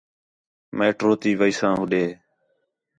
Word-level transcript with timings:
میٹرو 0.77 1.11
تی 1.21 1.31
ویساں 1.39 1.73
ہو 1.77 1.83
ݙے 1.91 2.03